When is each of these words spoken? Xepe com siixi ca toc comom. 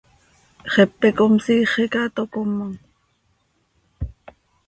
Xepe 0.73 1.09
com 1.17 1.35
siixi 1.47 1.83
ca 1.95 2.03
toc 2.19 2.29
comom. 2.39 2.71